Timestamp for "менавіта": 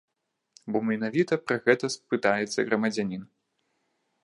0.87-1.33